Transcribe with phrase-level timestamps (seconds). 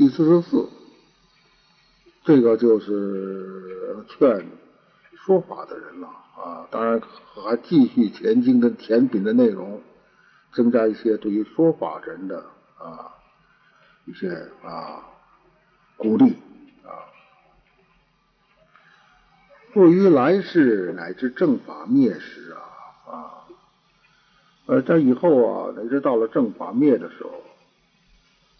[0.00, 0.66] 第四十四，
[2.24, 4.46] 这个就是劝
[5.26, 6.66] 说法的人了啊。
[6.70, 6.98] 当然
[7.34, 9.82] 还继续前进跟甜品的内容，
[10.54, 12.38] 增加一些对于说法人的
[12.78, 13.12] 啊
[14.06, 15.04] 一些啊
[15.98, 16.32] 鼓励
[16.82, 17.04] 啊。
[19.74, 23.44] 对于来世乃至正法灭时啊啊，
[24.64, 27.32] 呃，在以后啊，乃至到了正法灭的时候。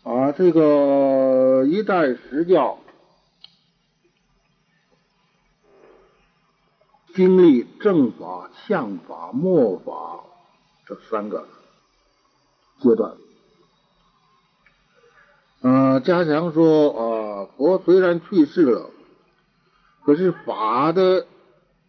[0.02, 2.78] 啊，这个一代十教
[7.14, 10.24] 经历正法、相法、末法
[10.86, 11.46] 这三个
[12.80, 13.14] 阶段。
[15.60, 18.90] 啊，嘉祥说啊，佛虽然去世了，
[20.02, 21.26] 可是法的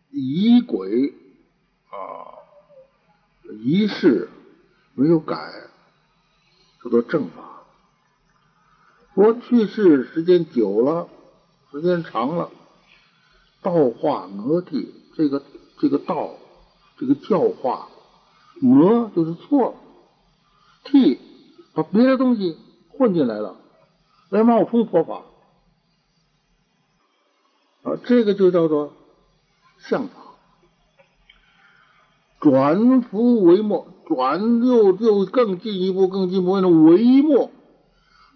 [0.10, 1.14] 仪轨
[1.90, 2.36] 啊
[3.64, 4.28] 仪式
[4.96, 5.70] 没有改，
[6.84, 7.51] 叫做正法。
[9.14, 11.10] 佛去世时间久了，
[11.72, 12.50] 时间长了，
[13.62, 15.44] 道化讹替，这个
[15.80, 16.30] 这个道，
[16.98, 17.90] 这个教化，
[18.62, 19.76] 讹就是错了，
[20.86, 21.20] 替
[21.74, 22.58] 把别的东西
[22.90, 23.58] 混进来了，
[24.30, 25.24] 来冒充佛法，
[27.84, 28.94] 啊，这个就叫做
[29.78, 30.14] 相法，
[32.40, 37.52] 转福为末，转又又更进一步，更进一步的为末。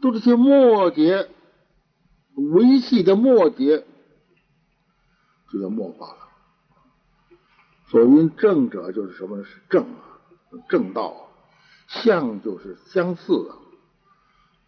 [0.02, 1.30] 都这些末节
[2.36, 3.86] 维系的末节，
[5.52, 6.18] 就叫末法了。
[7.88, 9.44] 所谓正者，就是什么？
[9.44, 10.20] 是正啊，
[10.70, 11.28] 正道啊；
[11.88, 13.58] 相就是相似啊。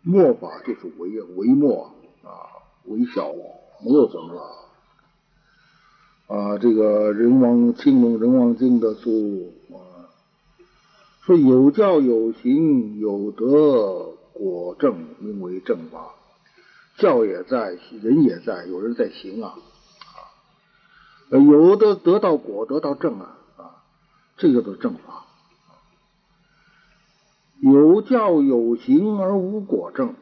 [0.02, 2.30] 末法就是为为末啊，
[2.86, 3.34] 为小，
[3.84, 4.42] 没有什么了。
[6.28, 10.08] 啊，这个人王青龙人王经的书啊，
[11.22, 14.17] 说有教有行有德。
[14.38, 16.14] 果正名为正法，
[16.98, 19.56] 教也在，人也在，有人在行啊
[21.30, 23.84] 啊，有的得到果，得到正啊啊，
[24.38, 25.26] 这个都正法。
[27.60, 30.14] 有教有行而无果正，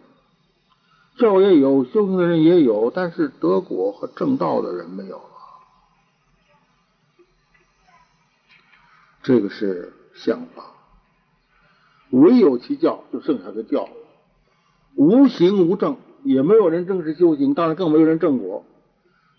[1.17, 5.29] 教也有，修行的人也有，但是得果和正道的人没有了。
[9.21, 10.63] 这个是相法，
[12.11, 13.89] 唯有其教，就剩下个教。
[14.95, 18.65] 无形无正，也没有人正式修行，当然更没有人正果，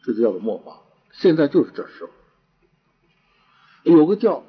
[0.04, 0.80] 这就叫做末法。
[1.12, 2.10] 现在就是这时候，
[3.84, 4.42] 有个教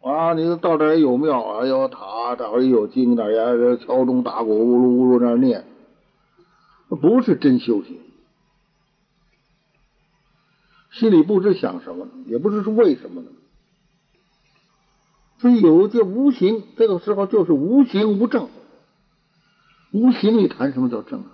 [0.00, 5.64] 啊，你到这也有庙啊，有塔，这儿有经，那也敲钟打鼓，呜噜呜噜那念，
[6.88, 7.98] 不是真修行，
[10.92, 13.28] 心里不知想什么，也不知是为什么呢。
[15.38, 18.48] 所以有些无形，这个时候就是无形无正。
[19.96, 21.24] 无形里谈什么叫正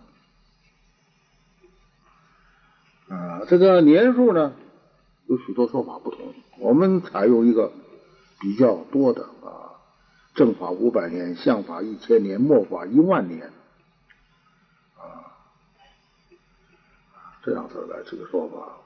[3.09, 3.43] 啊？
[3.49, 4.53] 这个年数呢，
[5.27, 6.33] 有许多说法不同。
[6.61, 7.73] 我们采用一个
[8.39, 9.83] 比较多的啊，
[10.37, 13.51] 正法五百年，相法一千年，末法一万年
[14.97, 15.35] 啊，
[17.43, 18.79] 这样子来这个说法。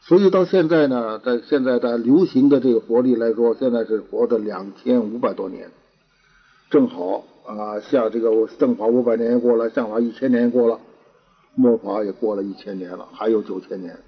[0.00, 5.70] 所以到现在呢，在现在在流行的这个佛历来说，现在是活的两千五百多年，
[6.70, 7.24] 正好。
[7.44, 10.78] 啊，像这个正法五百年也过了，相法一千年也过了，
[11.56, 13.98] 末法也过了一千年了，还有九千年。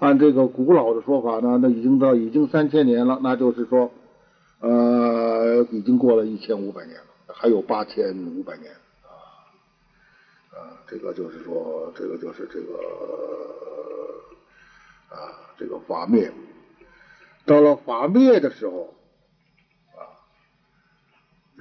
[0.00, 3.92] 按这个古老的说法呢，那已经到已经三千年了，那就是说，
[4.58, 8.72] 呃，已经过了一千五百年了，还有八千五百年
[9.04, 9.14] 啊
[10.50, 12.74] 啊，这个就是说，这个就是这个
[15.10, 16.32] 啊，这个法灭，
[17.46, 18.92] 到了法灭的时候。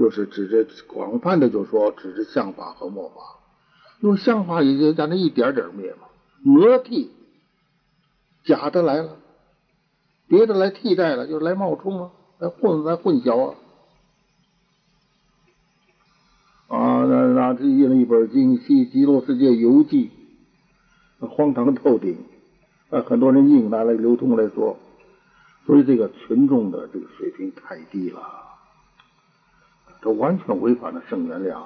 [0.01, 3.22] 就是指着广泛的，就说指着相法和末法，
[4.00, 6.07] 用相法也就在那一点点灭嘛，
[6.41, 7.12] 魔替
[8.44, 9.17] 假的来了，
[10.28, 13.56] 别的来替代了，就是来冒充啊，来混来混淆啊。
[16.69, 20.09] 啊，那那这印了一本《经西极乐世界游记》，
[21.28, 22.17] 荒唐透顶，
[22.90, 24.79] 啊，很多人印拿来流通来说，
[25.67, 28.49] 所以这个群众的这个水平太低了。
[30.01, 31.61] 这完全违反了圣原谅，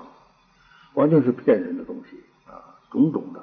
[0.94, 3.42] 完全是骗人的东西啊，种种的，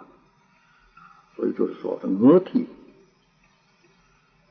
[1.34, 2.66] 所以就是说，这讹替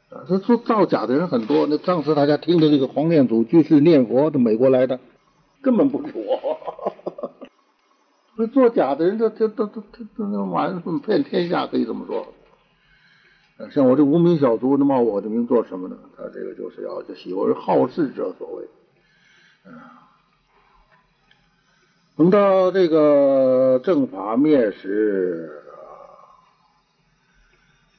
[0.09, 1.67] 啊，这做造假的人很多。
[1.67, 4.99] 那上次大家听的这个黄念祖居士念佛，的美国来的，
[5.61, 6.57] 根本不是我。
[8.35, 12.27] 那做假的人，这这这这这这完骗天下，可以这么说。
[13.69, 15.95] 像我这无名小卒，那冒我的名做什么呢？
[16.17, 18.67] 他这个就是要就喜欢好事者所为，
[19.67, 20.00] 嗯。
[22.21, 25.63] 等到这个正法灭时，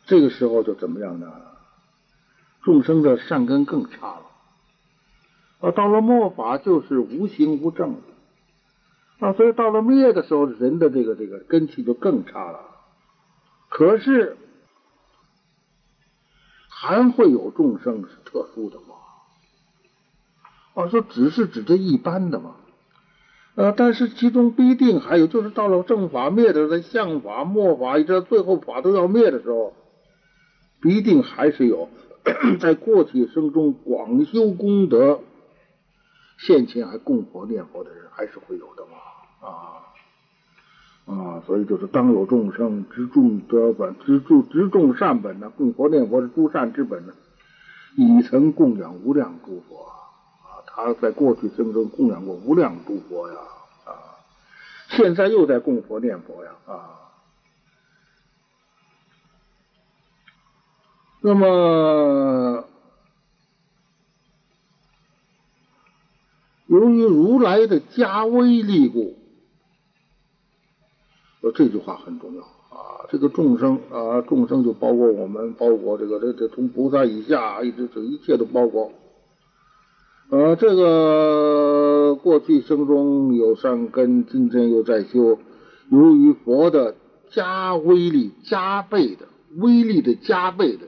[0.07, 1.27] 这个时候就怎么样呢？
[2.63, 4.23] 众生的善根更差了。
[5.59, 7.97] 啊，到了末法就是无形无正
[9.19, 12.61] 啊，所以到了灭的时候，人的这个这个根气就更差了。
[13.71, 14.37] 可是
[16.69, 18.95] 还会有众生是特殊的吗？
[20.75, 22.55] 啊，说只是指这一般的吗。
[23.55, 29.75] 呃，但是其中必定还有，就是到了正法灭的时候，相法、末法，一直到最后法都要灭的时候，
[30.81, 31.91] 必定还是有
[32.61, 35.21] 在过去生中广修功德、
[36.39, 39.85] 现前还供佛念佛的人，还是会有的嘛啊
[41.15, 41.43] 啊！
[41.47, 47.13] 所以就是当有众生知众德本，知众知众善本呢，供佛念佛是诸善之本呢，
[47.97, 49.93] 已曾供养无量诸佛。
[50.75, 53.35] 他在过去生中供养过无量诸佛呀，
[53.85, 53.93] 啊，
[54.89, 56.99] 现在又在供佛念佛呀，啊。
[61.21, 62.65] 那么，
[66.67, 69.17] 由于如来的加威力故，
[71.43, 73.07] 说这句话很重要啊。
[73.11, 78.91] 这个众生啊，众生就包括我们，包括这个这这从菩萨以下，一直这一切都包括。
[80.33, 85.39] 呃，这个过去生中有善根，今生又在修。
[85.91, 86.95] 由于佛的
[87.29, 89.27] 加威力加倍的
[89.59, 90.87] 威力的加倍的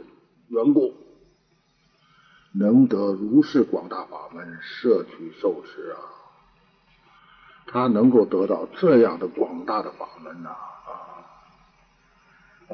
[0.49, 0.94] 缘故，
[2.58, 6.00] 能得如是广大法门摄取受持啊！
[7.67, 10.88] 他能够得到这样的广大的法门呐啊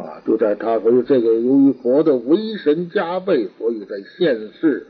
[0.00, 0.22] 啊！
[0.24, 4.86] 就在他所以这个由于佛的威神加倍，所以在现世。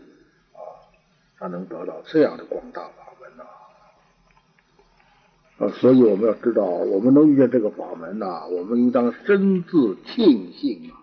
[1.40, 3.44] 他能得到这样的广大法门呐，
[5.56, 11.00] 啊，所以我们要知道，我们能遇见这个法门呐，我们应当深自庆幸啊，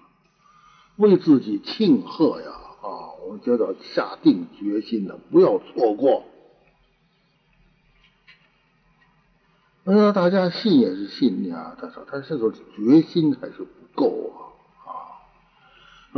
[0.97, 2.51] 为自己庆贺呀
[2.83, 6.23] 啊，我们就要下定决心的，不要错过。
[9.85, 14.46] 哎呀，大家信也是信呀，但是他这个决心还是不够啊。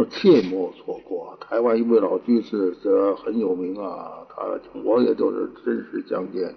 [0.06, 1.38] 切莫错过！
[1.42, 4.26] 台湾一位老居士，这很有名啊。
[4.30, 4.44] 他
[4.84, 6.56] 我也就是真实相见。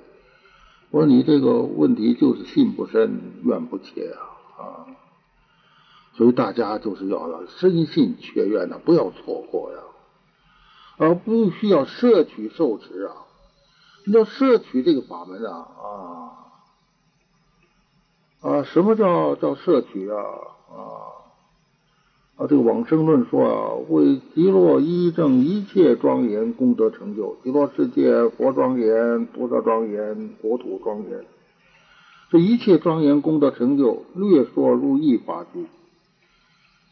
[0.90, 4.20] 我说你这个问题就是信不深，愿不切啊
[4.62, 4.86] 啊！
[6.14, 9.78] 所以大家就是要深信切愿的，不要错过呀。
[10.98, 13.14] 而不需要摄取受持啊！
[14.12, 15.68] 要摄取这个法门啊
[18.42, 18.62] 啊啊！
[18.64, 20.16] 什么叫叫摄取啊
[20.70, 21.21] 啊？
[22.42, 31.24] 啊，这个往生论说啊，为极乐一正一切庄严功德成就，极乐世界佛庄严、菩萨庄严、国土庄严，
[32.30, 35.66] 这一切庄严功德成就，略说入一法句。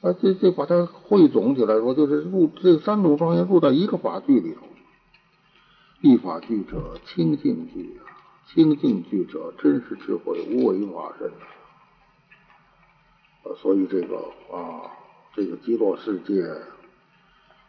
[0.02, 4.60] 啊，这这把它汇总起来说，就是入这三种庄严入到一个法句里头。
[6.00, 7.98] 一法句者，清净句，
[8.46, 11.26] 清净句者，真实智慧，无为法身
[13.42, 13.50] 啊。
[13.60, 14.16] 所以这个
[14.52, 14.98] 啊。
[15.34, 16.42] 这个极乐世界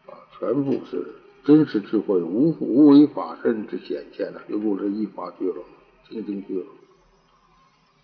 [0.08, 1.06] 啊，全部是
[1.44, 5.64] 真实智慧、无无为法身之显现的，又入这一法具了，
[6.08, 6.66] 清净具了。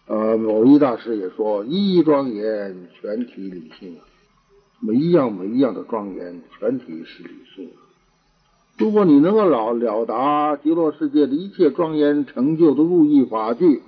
[0.07, 3.97] 呃，某一大师也说：“一庄严，全体理性。
[4.79, 7.71] 每一样每一样的庄严，全体是理性。
[8.77, 13.81] 如果你能够了了达极乐世界的一切庄严成就的入一法具，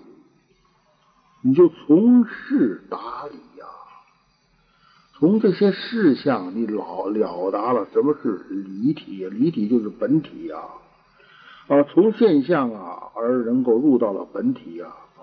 [1.44, 3.38] 你就从事达理。”
[5.20, 9.26] 从这些事项，你了了达了什么是离体？
[9.28, 10.58] 离体就是本体呀！
[11.68, 14.88] 啊，从现象啊而能够入到了本体呀！
[15.18, 15.22] 啊，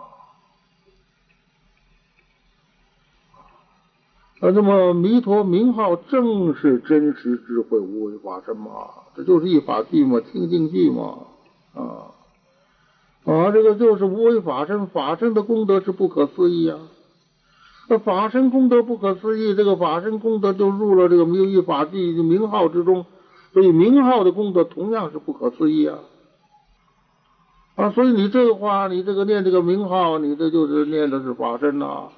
[4.41, 8.71] 啊，那么弥陀名号正是真实智慧无为法身嘛？
[9.15, 11.21] 这就是一法句嘛，清净句嘛！
[11.75, 12.12] 啊
[13.25, 16.79] 啊，这个就是无为法身，法身的功德是不可思议啊！
[17.88, 23.07] 这法身功德不可思议，这个法身功德就入了这个名义法地名号之中，
[23.52, 25.99] 所以名号的功德同样是不可思议啊！
[27.76, 32.09] 啊，所以你这个话，你这个念这个名号，你这就是念的是法身呐！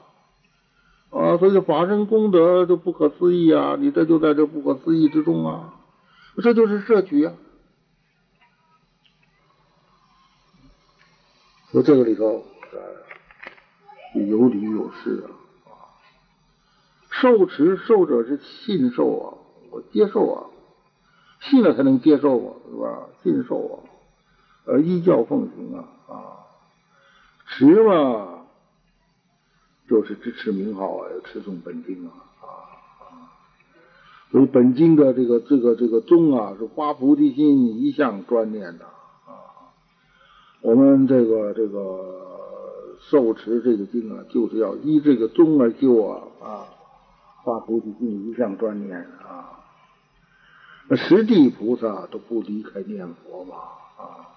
[1.11, 3.77] 啊，所以法身功德就不可思议啊！
[3.79, 5.75] 你这就在这不可思议之中啊！
[6.43, 7.35] 这就是摄取啊！
[11.71, 12.43] 说这个里头
[14.15, 15.38] 有理有事啊！
[17.21, 19.35] 受持受者是信受啊，
[19.71, 20.47] 我接受啊，
[21.41, 23.09] 信了才能接受啊，是吧？
[23.23, 23.75] 信受啊，
[24.67, 26.15] 呃，依教奉行啊啊，
[27.47, 28.45] 持嘛，
[29.89, 32.47] 就是支持名号啊，持诵本经啊啊。
[34.31, 39.73] 所以本经的这个这个这个宗啊，是发菩提心，一向专念的啊。
[40.61, 46.69] 我们这个这个受持这个经啊，就是要依这个宗而修啊啊，
[47.45, 49.61] 发菩提心，一向专念啊。
[50.89, 53.57] 那十地菩萨都不离开念佛嘛
[53.99, 54.29] 啊，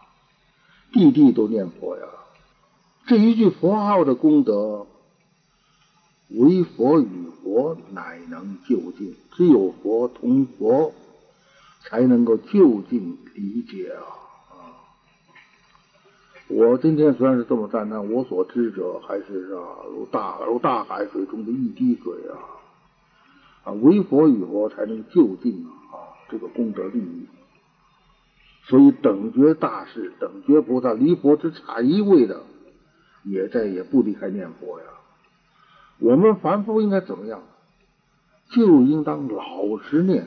[0.92, 2.04] 地地都念佛呀。
[3.08, 4.86] 这一句佛号的功德，
[6.30, 10.94] 唯佛与佛乃能就近，只有佛同佛，
[11.82, 14.06] 才能够就近理解啊！
[16.48, 22.36] 我今天虽然是这么赞叹，我所知者还是啊如大如大海水中的一滴水啊
[23.64, 23.72] 啊！
[23.74, 26.18] 唯佛与佛才能就近啊！
[26.30, 27.28] 这个功德利益，
[28.64, 32.44] 所以等觉大士、等觉菩萨离佛只差一位的，
[33.24, 34.86] 也在也不离开念佛呀。
[36.00, 37.44] 我们凡夫应该怎么样？
[38.50, 40.26] 就应当老实念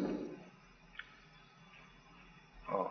[2.66, 2.88] 啊。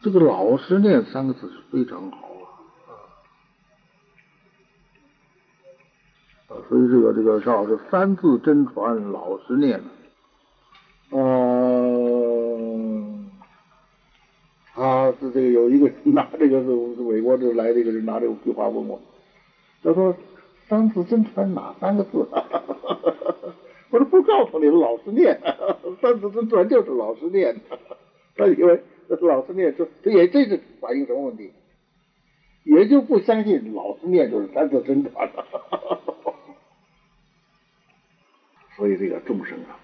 [0.00, 2.27] 这个“老实念”三个字是非常好
[6.68, 9.80] 所以这个这个邵老师三字真传，老实念。
[11.10, 11.30] 嗯，
[14.74, 16.68] 他是这个有一个拿这个是
[17.02, 19.00] 美国这来这个人拿这个句话问我，
[19.82, 20.14] 他说
[20.68, 22.26] 三字真传哪三个字？
[23.90, 25.40] 我说不告诉你老实念，
[26.02, 27.56] 三字真传就是老实念。
[28.36, 28.82] 他以为
[29.22, 31.52] 老实念说，这也这是反映什么问题？
[32.64, 35.46] 也就不相信老实念就是三字真传了。
[38.78, 39.76] 所以这个众生啊。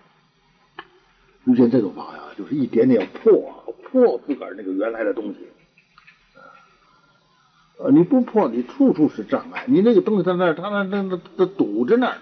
[1.44, 5.40] 遇见这种法呀，就是一点点破破自个儿那个原来的东西，
[7.78, 9.66] 呃，你不破，你处处是障碍。
[9.68, 12.18] 你那个东西在那儿，它那那那堵着那儿，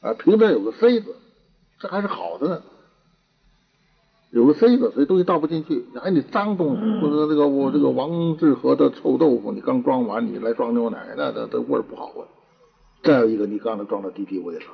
[0.00, 1.16] 啊，平边有个塞子，
[1.78, 2.62] 这还是好的呢。
[4.30, 5.84] 有个塞子，所以东西倒不进去。
[6.02, 12.26] 哎，你脏东西，或者这个我这个王致和的臭豆腐，你刚装完，你来装牛奶，那那这味儿不好闻。
[13.04, 14.64] 再有一个，你刚才装到敌敌畏了。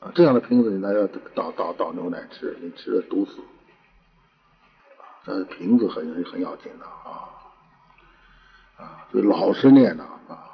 [0.00, 3.36] 啊，这样的瓶子你拿要倒倒倒牛奶吃，你吃了毒死。
[5.24, 7.28] 这瓶子很很要紧的啊
[8.78, 10.48] 啊，所以老实念呐啊，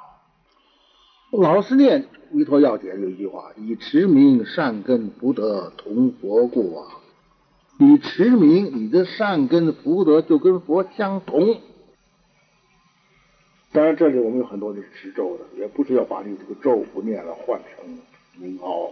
[1.31, 2.07] 老实念。
[2.29, 6.91] 弥陀要解有一句话：以持名善根福德同佛故啊。
[7.79, 11.61] 你持名，你的善根福德就跟佛相同。
[13.73, 17.99] 当然，这里我们有很多的持咒的，也不是要把你这个咒不念了换成
[18.39, 18.91] 名号。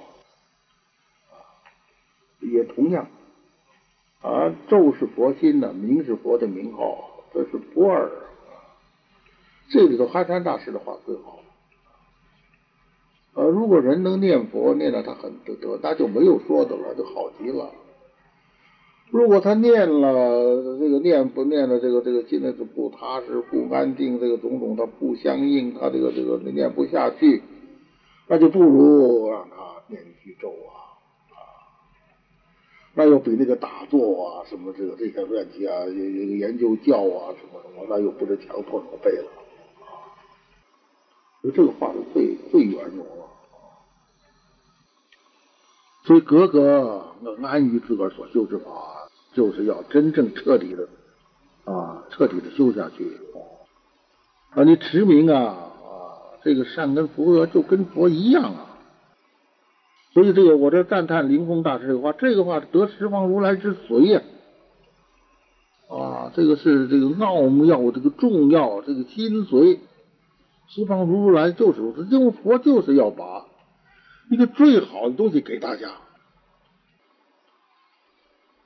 [2.41, 3.07] 也同样，
[4.21, 8.11] 啊，咒是佛心的，名是佛的名号，这是不二。
[9.69, 11.39] 这里头哈山大师的话最好。
[13.33, 17.71] 呃，如果人能念佛，念到他很得得，那就没有说的了，就好极了。
[19.11, 27.41] 如果他念了这个念不念的这个这个心里是不踏实、不安定，这个种种他不相应，他这个这个念不下去，
[28.27, 29.55] 那就不如让他
[29.87, 30.83] 念一句咒啊。
[32.97, 39.27] 那又比那个打坐啊，什么这个这些问题啊，研究教啊，什么什么，那又不是强迫什么背了
[39.81, 40.15] 啊。
[41.41, 43.25] 所以这个话是最最圆融了。
[46.05, 47.05] 所以格格
[47.43, 48.69] 安于自个儿所修之法，
[49.35, 50.87] 就是要真正彻底的
[51.71, 53.05] 啊，彻底的修下去
[54.53, 54.63] 啊。
[54.63, 58.77] 你持名啊啊，这个善根福德就跟佛一样啊。
[60.13, 64.21] 所以这个，我这赞叹灵峰大师这个话，这个话得十方如来之髓呀，
[65.89, 69.79] 啊，这个是这个奥妙，这个重要，这个精髓。
[70.69, 73.45] 十方如来就是如此，因为佛就是要把
[74.31, 75.91] 一个最好的东西给大家。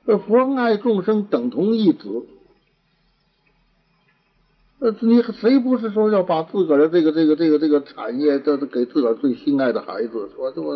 [0.06, 2.26] 这佛爱众生等同一子，
[4.80, 10.74] 呃，你谁不是说要把自个儿的这个这个这个这个产业，这是给自个儿最心爱的孩子，说这我。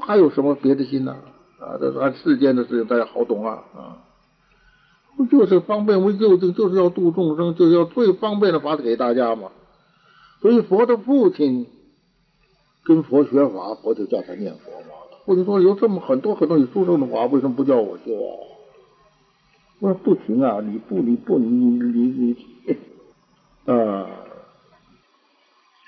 [0.00, 1.14] 还有什么别的心呢？
[1.60, 4.02] 啊，这按世间的事情大家好懂啊啊！
[5.16, 9.52] 不就是方便为救，就是要度众生，就是要最方便的法子给大家嘛。
[10.40, 11.66] 所以佛的父亲
[12.82, 15.03] 跟佛学法，佛就叫他念佛嘛。
[15.24, 18.30] 或者说有这么很多很多你殊胜的话，为什么不叫我修啊？
[19.80, 22.36] 我说不行啊，你不你不你你你
[23.66, 24.08] 啊，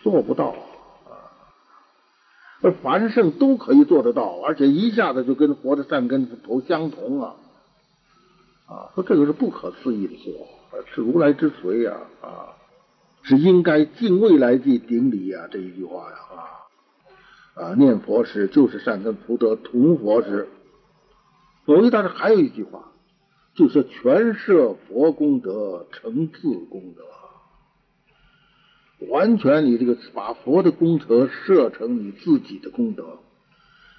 [0.02, 0.57] 做不到啊。
[2.62, 7.37] 而凡圣都可以做得到，而且一下子就跟佛的善根头相同啊！
[8.66, 10.35] 啊，说这个是不可思议的事，
[10.95, 12.57] 是如来之随呀，啊，
[13.23, 16.66] 是应该敬未来际顶礼呀，这一句话呀，啊，
[17.57, 20.49] 啊，念佛时就是善根福德同佛时。
[21.65, 22.93] 所以，但是还有一句话，
[23.55, 27.05] 就是全摄佛功德成自功德，
[29.09, 33.19] 完全你这个把佛的功德设成你自己的功德，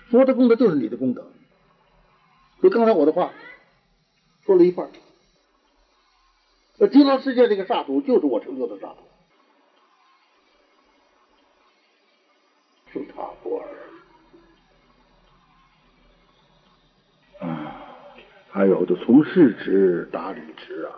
[0.10, 1.26] 佛的功德就是你的功德。
[2.62, 3.34] 就刚才我的话
[4.46, 4.90] 说了一半，
[6.78, 9.00] 那极乐世界这个刹土就是我成就的刹土，
[12.94, 13.27] 是他
[18.58, 20.90] 还有就从事持达理持啊，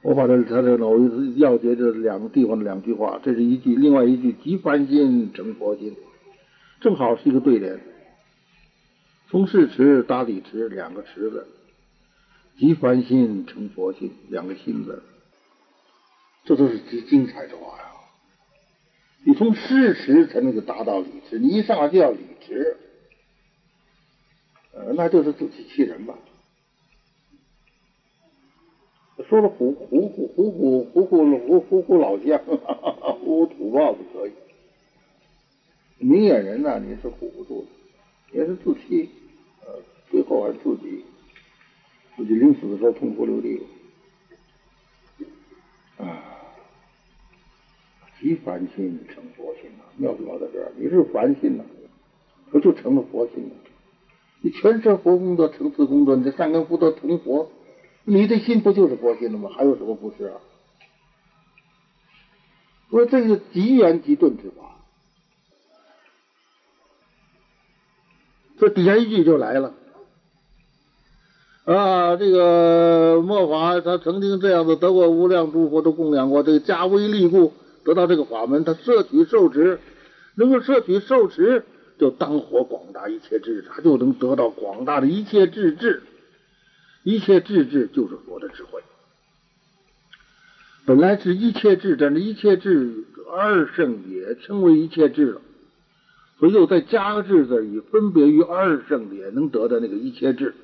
[0.00, 0.96] 我把这他这老
[1.34, 5.96] 要诀这两个地方的两句话，这是一句，另外一句即凡心成佛心，
[6.80, 7.80] 正好是一个对联。
[9.28, 11.48] 从事持达理持两个持字，
[12.56, 15.02] 即凡心成佛心两个心字，
[16.44, 17.84] 这都是极精彩的话呀。
[19.24, 22.76] 你从事持才能够达到理持，你一上来就要理持。
[24.94, 26.18] 那就是自欺欺人吧。
[29.28, 31.04] 说了唬唬唬唬唬唬
[31.46, 32.40] 唬唬唬老乡，
[33.24, 34.32] 唬土豹子可以。
[35.98, 39.10] 明眼人呢，你是唬不住的，也是自欺。
[39.66, 39.74] 呃，
[40.10, 41.04] 最后还是自己
[42.16, 43.60] 自己临死的时候痛哭流涕。
[45.98, 46.22] 啊，
[48.20, 51.64] 即凡心成佛心啊，妙就妙在这儿，你是凡心呐，
[52.50, 53.50] 不就成了佛心了？
[54.40, 57.50] 你全是佛功德、成次功德，你这善根福德同佛，
[58.04, 59.50] 你的心不就是佛心了吗？
[59.52, 60.36] 还有什么不是啊？
[62.90, 64.76] 说这个极圆极顿之法，
[68.58, 69.74] 这底下一句就来了
[71.64, 72.16] 啊！
[72.16, 77.52] 这个末法他曾经这样子得过无量诸佛都供养过，这个加威力故
[77.84, 79.80] 得到这个法门，他摄取受持，
[80.36, 81.66] 能够摄取受持。
[81.98, 86.02] 就当活广大一切智，他就能得到广大的一切智智，
[87.02, 88.82] 一切智智就是佛的智慧。
[90.86, 95.40] 本来是一切智，但是一切智二圣也称为一切智了，
[96.38, 100.54] 所以又再加个智字，以分别于二圣也能得的那个一切智，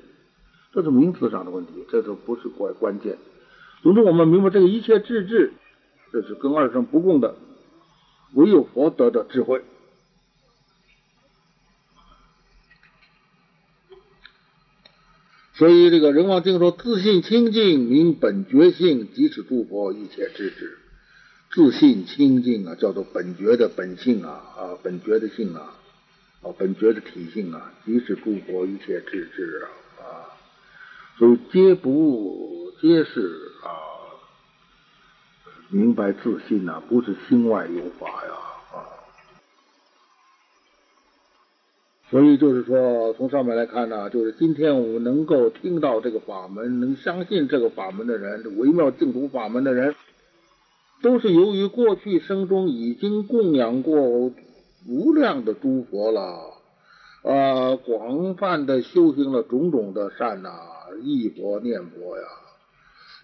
[0.72, 3.18] 这是名词上的问题，这都不是关关键。
[3.82, 5.52] 总之，我们明白这个一切智智，
[6.10, 7.34] 这是跟二圣不共的，
[8.32, 9.62] 唯有佛得的智慧。
[15.56, 20.78] 所以这个人王经说：“自信清净名本觉性，即是诸佛一切智智。
[21.52, 25.76] 自信清净啊，叫做本觉的本性啊啊，本觉的性啊
[26.42, 30.04] 啊，本觉的体性啊，即是诸佛一切智智啊啊。
[31.18, 33.70] 所以皆不皆是啊，
[35.68, 38.34] 明白自信呐，不是心外有法呀。”
[42.10, 49.94] 所以就是说，从上面来看呢，就是今天我们能够听到这个法门，能相信这个法门的人，微妙净土法门的人，
[51.02, 54.30] 都是由于过去生中已经供养过
[54.86, 56.52] 无量的诸佛了，
[57.22, 60.50] 啊，广泛的修行了种种的善呐，
[61.02, 62.24] 忆佛念佛呀，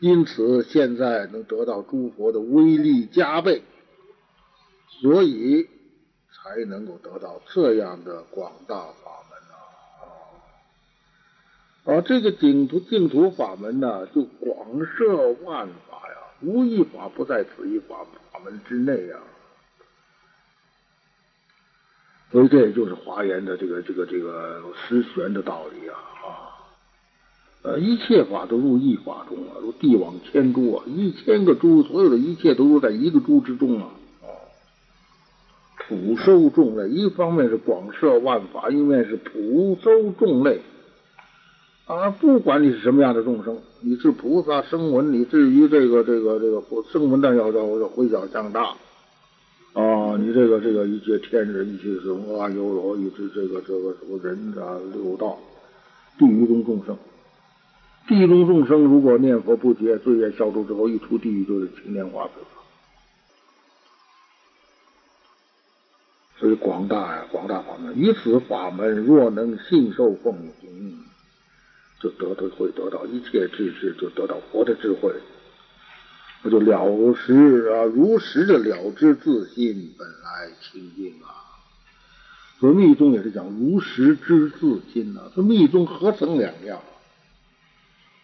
[0.01, 3.63] 因此现在能得到诸佛的威力加倍，
[5.03, 5.69] 所以。
[6.43, 9.39] 才能够得到这样的广大法门
[11.93, 11.99] 啊！
[11.99, 19.19] 啊，这个净土净土法门呢，就广摄万法呀，无一法不在此一法法门之内呀。
[22.33, 25.99] 所以这也就是华严的这个这个这个实玄的道理啊！
[26.25, 26.57] 啊，
[27.63, 33.91] 呃，一切法都入一法中啊，如地网千珠啊，一千个珠，所有的一切都入在一个珠之中啊。
[35.91, 40.61] 普收众类，一方面是广摄万法，一面是普收众类
[41.87, 42.11] 啊！
[42.11, 48.77] 不管你是什么样的众生，你是菩萨声闻，你至于这个这个这个声闻的要要要回小向大
[49.73, 50.17] 啊！
[50.17, 55.37] 你这个这个一切天人，一切什么阿修罗，一切这个这个什么人啊，六道
[56.21, 56.97] 地狱中众生，
[58.07, 62.31] 地狱中众生如果念佛不绝，罪业消除之后，一出地狱就是青莲花。
[66.41, 70.99] 所以广大呀，广大法门，于此法门若能信受奉行，
[72.01, 75.13] 就得到会得到一切智智，就得到佛的智慧，
[76.43, 81.29] 不就了实啊，如实的了知自心本来清净啊。
[82.59, 86.81] 所以密宗也是讲如实知自心呐，这密宗何曾两样？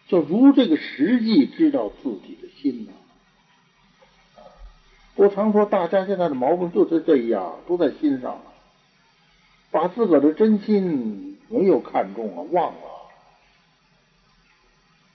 [0.07, 2.93] 叫如这个实际知道自己的心呐。
[5.17, 8.39] 我常说，大家现在的毛病就是这样，都在心上，
[9.71, 12.81] 把自个的真心没有看重啊，忘了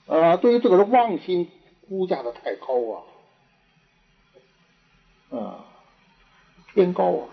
[0.07, 1.49] 啊，对于自个的妄心
[1.87, 3.05] 估价的太高
[5.31, 5.65] 啊，啊，
[6.73, 7.29] 天高啊。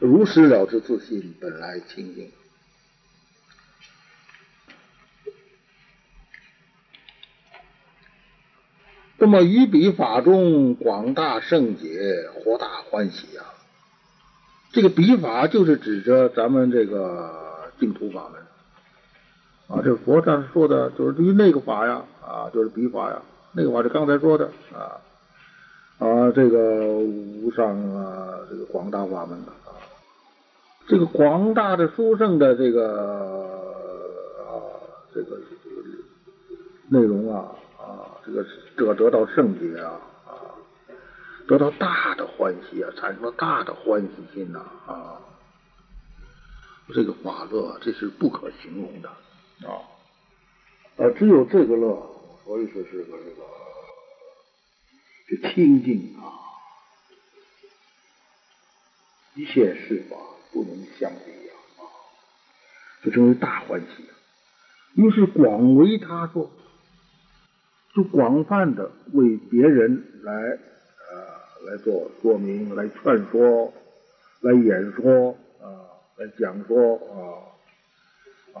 [0.00, 2.32] 如实了知自信本来清净。
[9.22, 13.54] 那么于彼法中广大圣解，活大欢喜啊！
[14.72, 17.30] 这个彼法就是指着咱们这个
[17.78, 18.40] 净土法门
[19.68, 19.80] 啊。
[19.84, 24.98] 这佛上说的就是对于那个法呀啊，就是彼法呀，那个法是刚才说的啊
[26.00, 26.58] 啊，这个
[26.98, 29.52] 无上啊，这个广大法门的。
[30.88, 33.46] 这个广大的殊胜的这个
[34.50, 34.50] 啊，
[35.14, 35.38] 这个
[36.88, 37.52] 内容啊
[38.22, 38.44] 啊，这个
[38.76, 40.54] 得得到圣洁啊啊，
[41.48, 45.20] 得到大的欢喜啊，产生了大的欢喜心呐啊，
[46.94, 49.82] 这个法乐这是不可形容的啊
[50.98, 52.10] 啊，只有这个乐，
[52.44, 53.42] 所以说是个这个
[55.28, 56.32] 这清净啊，
[59.34, 60.16] 一切事法。
[60.54, 61.88] 不能相比，啊，
[63.02, 64.04] 就成为大欢喜。
[64.96, 66.50] 于是广为他说，
[67.94, 71.12] 就广泛的为别人来啊
[71.66, 73.72] 来做说明、来劝说、
[74.40, 75.66] 来演说啊、
[76.16, 76.96] 来讲说
[78.54, 78.60] 啊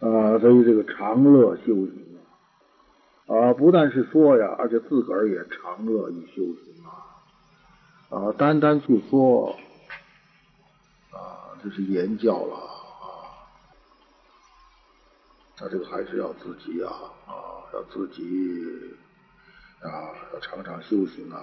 [0.00, 2.04] 啊，所以这个长乐修行。
[3.26, 7.14] 啊，啊不但是说呀，而且自个儿也常乐于修行啊！
[8.08, 9.54] 啊，单单去说
[11.12, 12.56] 啊，这是言教了
[15.58, 16.90] 他这个还是要自己啊
[17.26, 17.34] 啊，
[17.74, 18.22] 要自己
[19.82, 19.90] 啊，
[20.32, 21.42] 要常常修行啊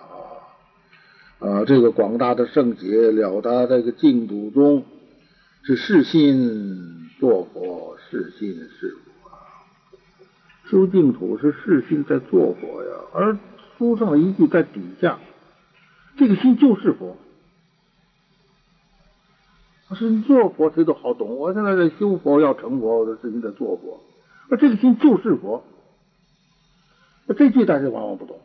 [1.40, 1.66] 啊！
[1.66, 4.86] 这个广大的圣洁了达这个净土中
[5.64, 9.12] 是是心做佛，是心是佛。
[10.70, 13.38] 修净土是是心在做佛呀，而
[13.78, 15.20] 书上一句在底下，
[16.18, 17.18] 这个心就是佛。
[19.96, 24.02] 是做佛谁都好懂，我现在在修佛要成佛的事情在做佛，
[24.50, 25.64] 而这个心就是佛。
[27.26, 28.40] 那这句大家往往不懂，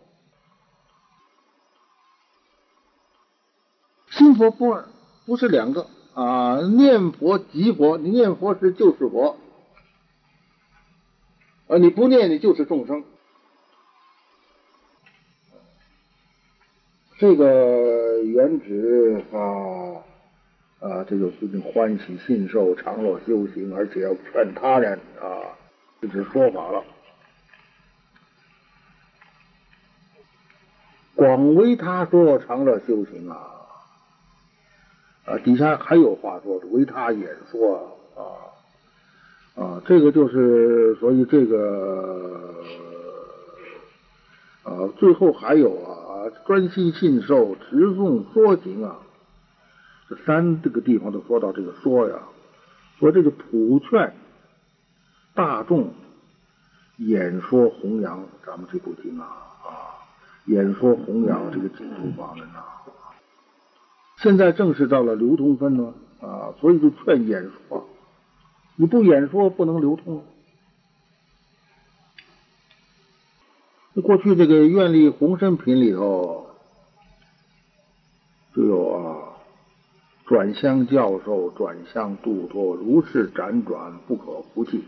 [4.10, 4.86] 心佛不二，
[5.26, 9.36] 不是两个啊，念佛即佛，你念佛时就是佛。
[11.68, 11.78] 啊！
[11.78, 13.04] 你不念，你就是众生。
[17.20, 20.02] 这个原指啊
[20.80, 25.54] 啊，这就决定欢喜信受，常乐修行，而且要劝他人啊，
[26.00, 26.82] 这是说法了。
[31.14, 33.36] 广为他说常乐修行啊
[35.26, 38.20] 啊，底下还有话说，为他演说啊。
[39.56, 42.64] 啊，这个就是，所以这个
[44.62, 48.96] 啊，最后还有啊，专心信受、持诵说行啊，
[50.16, 52.16] 三这个地方都说到这个说呀，
[52.98, 54.14] 说这个普劝
[55.34, 55.92] 大众
[56.96, 59.70] 演说弘扬咱们这部经啊啊，
[60.46, 62.64] 演说弘扬这个净土法门呐。
[64.18, 67.88] 现在正是到了流通分呢啊，所以就劝演说。
[68.76, 70.24] 你不演说不能流通。
[74.02, 76.46] 过去这个愿力宏深品里头
[78.54, 79.29] 就有啊，
[80.30, 84.84] 转向教授，转向度脱，如是辗转不可服气。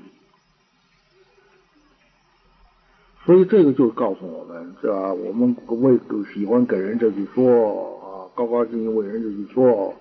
[3.27, 5.13] 所以这个就告诉我们，是吧？
[5.13, 5.99] 我们为
[6.33, 9.93] 喜欢给人这句说啊，高高兴兴为人这句说。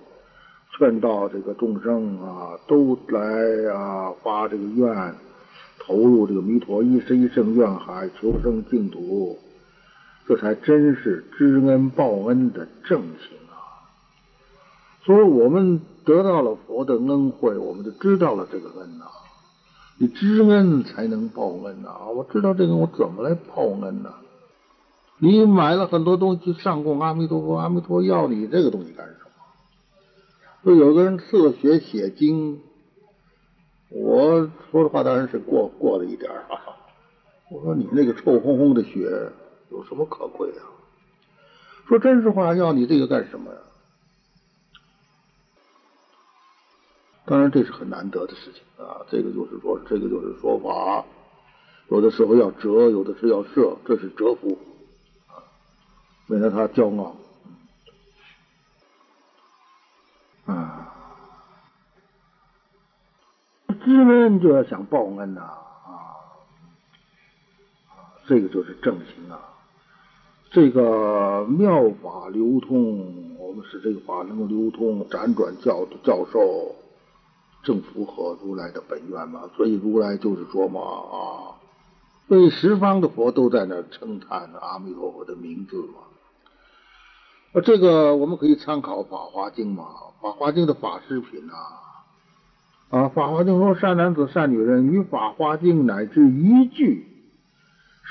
[0.78, 5.14] 劝导这个众生啊，都来啊发这个愿，
[5.80, 9.36] 投入这个弥陀一生一生愿海，求生净土，
[10.28, 13.41] 这才真是知恩报恩的正行！
[15.04, 19.06] 所以我们得到了佛的恩惠，我们就知道了这个恩呐。
[19.98, 22.08] 你知恩才能报恩呐！
[22.08, 24.14] 我知道这个，我怎么来报恩呢？
[25.18, 29.30] 你买了很多东西上供阿弥陀佛，阿弥陀佛要你这个东西干什么？
[30.64, 32.60] 说有个人赐了血写经，
[33.90, 36.58] 我说的话当然是过过了一点啊。
[37.50, 39.30] 我说你那个臭烘烘的血
[39.70, 40.62] 有什么可贵啊？
[41.86, 43.58] 说真实话，要你这个干什么呀？
[47.24, 51.04] 当然这是很难得的事情啊，这个就是说，这个就是说法，
[51.88, 54.58] 有的时候要折，有的是要设，这是折服
[55.28, 55.38] 啊，
[56.26, 57.16] 免得他骄傲
[60.46, 60.88] 啊。
[63.84, 66.14] 知恩就要想报恩呐啊，
[68.26, 69.40] 这个就是正行啊。
[70.50, 76.76] 这个妙法流通，我们使这个法能够流通，辗转教教授，
[77.62, 79.48] 正符合如来的本愿嘛。
[79.56, 81.56] 所以如来就是说嘛啊，
[82.28, 85.94] 所以十方的佛都在那称叹阿弥陀佛的名字嘛。
[87.54, 89.84] 啊，这个我们可以参考《法华经》嘛，
[90.22, 91.56] 《法华经》的法师品啊，
[92.90, 97.06] 啊，《法华经》说善男子、善女人与《法华经》乃至一句。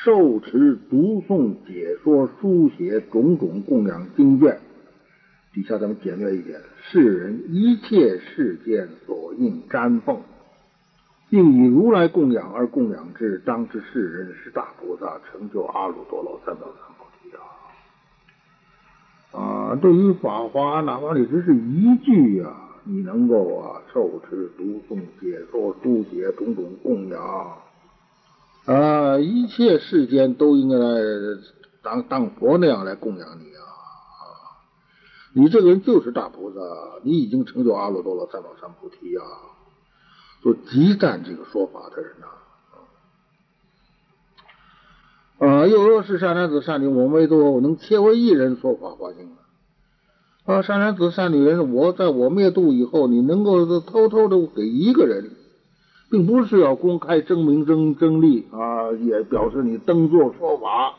[0.04, 4.60] 受持、读诵、解说、书写种种供养经卷，
[5.54, 10.22] 底下咱们简略一点：世人一切世间所应瞻奉，
[11.30, 17.44] 并以如来供养而供养之，当知世人是大菩萨，成就阿耨多罗三藐三菩提啊！
[19.38, 27.58] 啊，对于法华，哪怕你只是一句啊，你能够啊受持、读诵、解说、书写种种供养。
[28.66, 31.02] 啊，一切世间都应该来
[31.82, 33.61] 当当佛那样来供养你啊！
[35.34, 36.60] 你这个人就是大菩萨，
[37.04, 39.24] 你已经成就阿耨多罗三藐三菩提啊！
[40.44, 42.12] 说极赞这个说法的人
[45.40, 49.30] 呐，啊，又若是善男子善女，我们都能切为一人说法华经
[50.46, 55.32] 啊，善男子善女人，我在我灭度以后，你能够偷偷的给一个人。
[56.10, 60.96] 并不是要公开争名争争利啊，也表示你登座说法，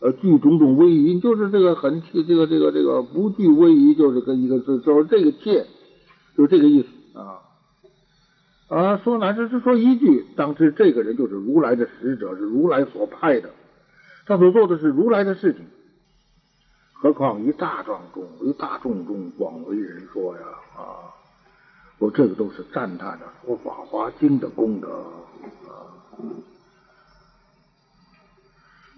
[0.00, 5.66] 呃，具种种威仪，就是这个很这个这个这个不具威仪，就是跟一个就就是这个切，
[6.36, 7.42] 就这个意思啊
[8.68, 13.50] 啊，说哪是是说一句，当知这个人就是如来的使者，是如来所派的，
[14.26, 15.66] 他所做的是如来的事情，
[16.94, 20.40] 何况于大众中，于大众中广为人说呀
[20.76, 21.12] 啊。
[21.98, 24.88] 我这个都是赞叹的，说《法华经》的功德
[25.68, 25.92] 啊。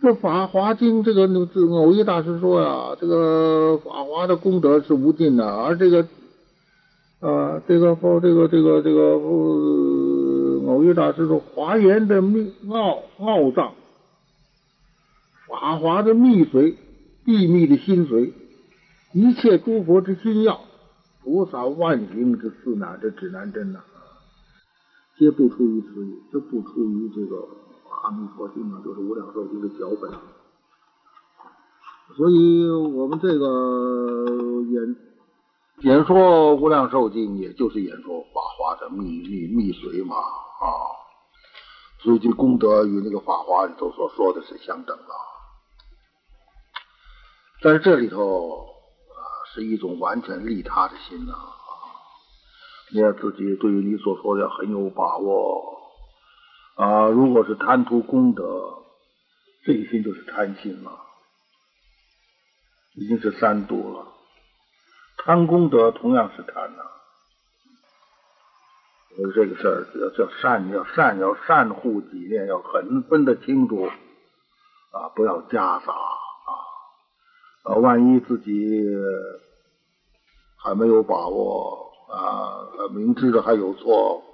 [0.02, 6.02] 这《法华经》这个这偶一大师说呀，这个法华的功德是无尽的，而这个
[7.20, 9.00] 啊，这个这个这个这个
[10.66, 13.74] 偶一大师说，华严的秘奥奥藏，
[15.46, 16.74] 法华的秘髓，
[17.24, 18.32] 秘密的心髓，
[19.12, 20.62] 一切诸佛之心要。
[21.22, 23.78] 菩萨万行之四难，这指南针呐，
[25.16, 27.46] 皆不出于此语，这不出于这个
[28.02, 30.10] 阿弥陀经啊，就是无量寿经的脚本。
[32.16, 34.26] 所以我们这个
[34.70, 34.96] 演
[35.82, 40.66] 演说无量寿经，也就是演说法华的秘密密髓嘛啊，
[42.00, 45.14] 所以这功德与那个法华里头所说的是相等的。
[47.62, 48.66] 但是这里头
[49.08, 49.22] 啊。
[49.54, 51.34] 是一种完全利他的心呐，
[52.90, 55.81] 你要自己对于你所说的很有把握
[56.76, 57.08] 啊。
[57.08, 58.84] 如果是贪图功德，
[59.64, 60.98] 这一心就是贪心了，
[62.94, 64.06] 已经是三毒了。
[65.18, 66.82] 贪功德同样是贪呐，
[69.16, 73.88] 所以这个事儿要叫善，要善，要善护己念，要很分得清楚
[74.90, 75.92] 啊，不要夹杂。
[77.64, 78.84] 啊，万一自己
[80.56, 84.24] 还没有把握啊，明知道还有错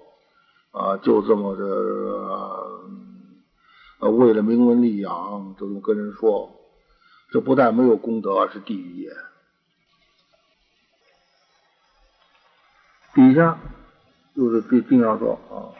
[0.70, 1.64] 啊，就这么着，
[4.10, 6.50] 为了名闻利养，就这么跟人说，
[7.32, 9.10] 这不但没有功德，而是地狱也。
[13.14, 13.58] 底下
[14.36, 15.74] 就是最经要说啊，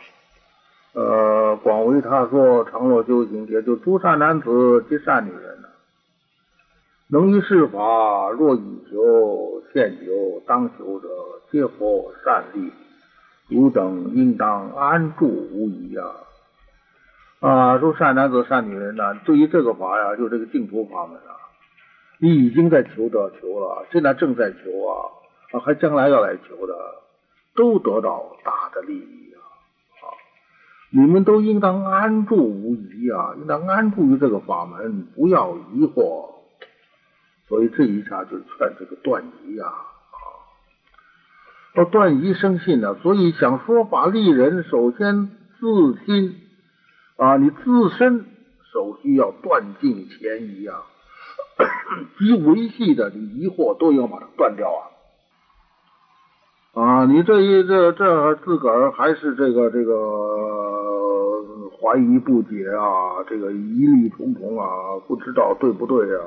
[0.94, 5.58] 呃，广为他说，常若修行，也就诸善男子及善女人。
[7.10, 11.08] 能于世法，若以求现求当求者，
[11.50, 12.70] 皆佛善利，
[13.48, 16.04] 汝等应当安住无疑呀！
[17.40, 21.32] 啊，说善男子、善女人呢，对于这个法呀，就这个净土法门啊，
[22.18, 26.74] 你已经在求得求了，现在正在求啊，还将来要来求的，
[27.54, 29.40] 都得到大的利益啊！
[30.02, 30.06] 啊，
[30.90, 36.34] 你们都应当安住无疑啊，应当安住于这个法门，不要疑惑。
[37.48, 39.72] 所以这一下就劝这个段疑呀，
[41.78, 42.96] 要断疑生信呢。
[43.02, 46.34] 所以想说法利人，首先自心
[47.16, 48.26] 啊，你自身
[48.72, 50.82] 首需要断尽前疑啊，
[52.18, 54.82] 及维系的疑惑都要把它断掉啊。
[56.74, 59.94] 啊，你这一这这自个儿还是这个这个
[61.80, 64.66] 怀疑不解啊，这个疑虑重重啊，
[65.06, 66.22] 不知道对不对啊？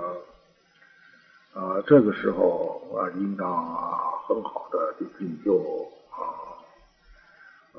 [1.56, 4.00] 啊，这个时候啊，应当啊
[4.34, 5.58] 很好的去进修
[6.10, 6.20] 啊，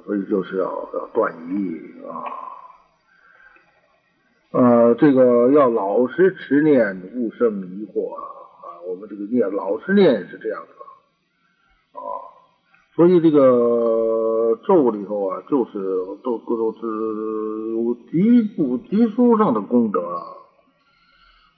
[0.05, 2.13] 所以就是要要断疑啊，
[4.51, 8.23] 呃，这个要老实持念，勿生迷惑啊
[8.63, 8.67] 啊。
[8.87, 12.03] 我们这个念老实念是这样的啊，
[12.95, 15.73] 所以这个咒里头啊，就是
[16.23, 16.81] 都都是
[17.73, 20.27] 有极不极殊上的功德啊，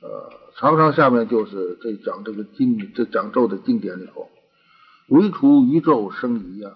[0.02, 0.30] 呃。
[0.56, 4.30] 常常下面就是这讲这个经，这讲咒的经典里头，
[5.08, 6.70] 唯除于咒生疑呀。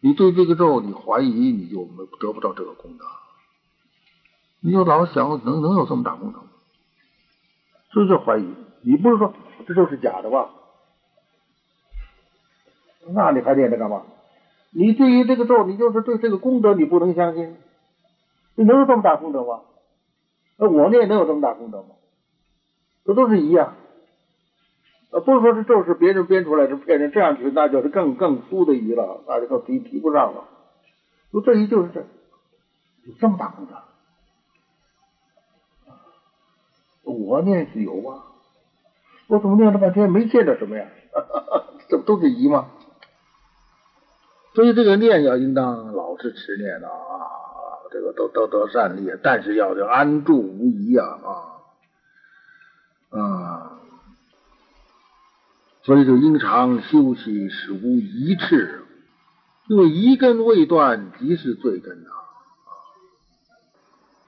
[0.00, 1.88] 你对这个咒你怀疑，你就
[2.18, 3.04] 得不到这个功德。
[4.60, 6.44] 你就老想能能有这么大功德吗？
[7.92, 8.54] 所以叫怀疑。
[8.82, 9.34] 你不是说
[9.66, 10.50] 这就是假的吧？
[13.08, 14.02] 那你还念它干嘛？
[14.70, 17.56] 你对于这个咒，你就是对这个功德你不能相信，
[18.54, 19.60] 你能有这么大功德吗？
[20.56, 21.88] 那我念能有这么大功德吗？
[23.04, 23.74] 这都是一样，
[25.10, 30.44] 呃，不是说这咒是别人编出来是骗人，这样去那就是更更粗的疑了，那就更提提不上了。
[31.32, 33.74] 说这一就是这，有这么大功德，
[37.10, 38.24] 我念是有啊，
[39.28, 40.86] 我怎么念了半天没见着什么呀？
[41.88, 42.68] 这不都是疑吗？
[44.54, 46.92] 所以这个念要应当老是持念的啊，
[47.90, 53.18] 这个都都得善利，但是要安住无疑啊啊。
[53.18, 53.80] 啊，
[55.90, 58.84] 所以就应常休息，使无一次，
[59.66, 62.10] 因为一根未断，即是罪根呐。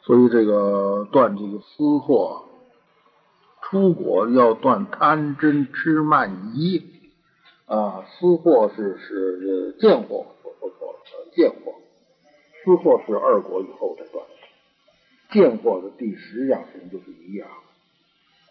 [0.01, 2.47] 所以这个断这个私货，
[3.61, 6.83] 出国要断贪嗔痴慢疑
[7.67, 8.07] 啊。
[8.09, 10.99] 私货是是贱货，说错了，
[11.33, 11.75] 贱货。
[12.65, 17.47] 私货是二国以后才断的，贱货的第十样事情就是一样。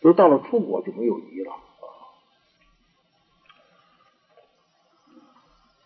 [0.02, 1.52] 就到了出国就没有疑了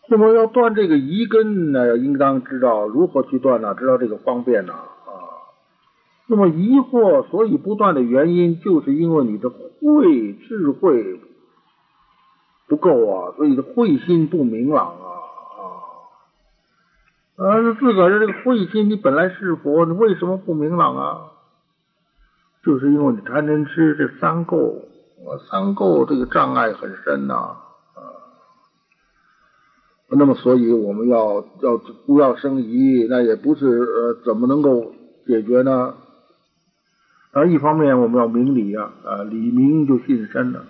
[0.08, 3.74] 那么要断这个疑根呢，应当知道如何去断呢？
[3.76, 4.86] 知道这个方便呢啊。
[6.28, 11.20] 那么疑惑所以不断的原因，就是因为你的慧智慧
[12.68, 15.06] 不够啊，所以的慧心不明朗啊
[17.38, 17.46] 啊。
[17.46, 21.32] 啊，自个儿的这个慧心，你本来是佛，你为什么不明朗啊？
[22.64, 24.82] 就是因为你贪嗔痴这三垢，
[25.52, 27.62] 三垢这个障碍很深呐啊。
[30.08, 33.08] 那么，所以我们要要不要生疑？
[33.10, 34.94] 那也不是呃，怎么能够
[35.26, 35.96] 解决呢？
[37.32, 40.62] 啊，一方面我们要明理呀，啊，理明就信深了；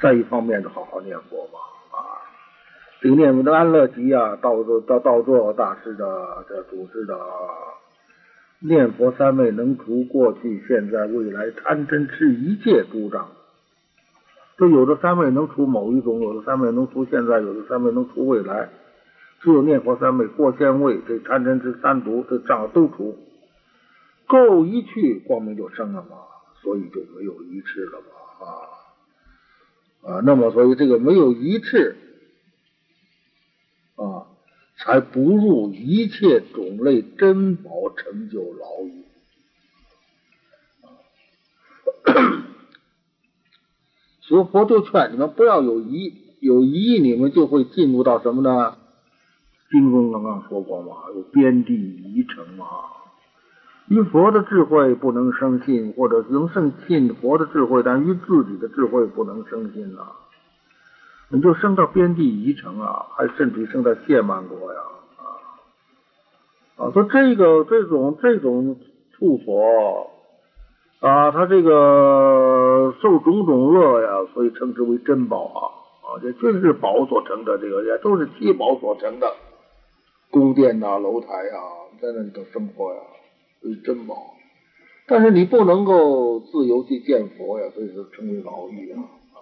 [0.00, 1.58] 再一方面就好好念佛嘛
[1.90, 1.98] 啊。
[3.00, 7.18] 这个念佛的安乐集啊，道座道道座大师的这组织的。
[8.62, 13.26] 念佛三昧能除过去、现在、未来贪嗔痴一切诸障。
[14.60, 18.68] 这有的三昧能除某一种，有的三昧能除现在，有的三昧能除未来。
[19.40, 23.16] 只有念佛三昧过现位，这贪嗔痴三毒这障都除。
[24.28, 26.18] 垢一去，光明就生了嘛，
[26.60, 28.06] 所以就没有一次了嘛
[30.06, 30.20] 啊啊！
[30.26, 31.96] 那么，所以这个没有一次
[33.96, 34.26] 啊。
[34.82, 39.04] 才不入一切种类珍宝成就牢狱。
[40.84, 40.88] 啊
[44.38, 48.76] 以佛就劝你们不要有疑，有疑你们就会进入到什么呢？
[49.70, 52.66] 经中刚刚说过嘛，有边地疑城嘛。
[53.88, 60.02] 于佛的智慧不能生信，或者能生信佛的智慧，但于自己的智慧不能生信呐。
[61.28, 64.80] 你就升到边地宜城啊，还甚至升到谢曼国呀
[65.18, 66.90] 啊啊！
[66.92, 68.76] 说这个这种这种
[69.12, 70.10] 处所
[71.00, 75.60] 啊，他这个受种种恶呀，所以称之为珍宝啊
[76.04, 76.20] 啊！
[76.20, 79.32] 这均是宝所成的，这个也都是七宝所成的
[80.30, 81.56] 宫殿呐、楼台呀，
[82.02, 83.00] 在那里头生活呀，
[83.62, 84.14] 是珍宝。
[85.06, 89.00] 但是你不能够自由去见佛呀，所以说称为牢狱啊
[89.32, 89.40] 啊。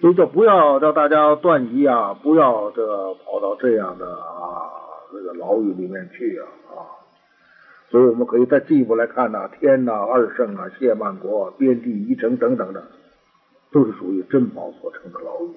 [0.00, 2.14] 所以就，不要让大家断疑啊！
[2.14, 4.70] 不要这跑到这样的啊
[5.10, 6.46] 这个牢狱里面去啊！
[7.90, 12.86] 所以我们可以再进一步来看呐，天呐、二圣啊、谢曼国、边地一城等等的，
[13.72, 15.54] 都是属于珍宝所成的牢狱。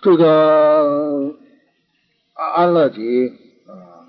[0.00, 1.36] 这个
[2.34, 3.28] 安安乐集
[3.66, 4.08] 啊。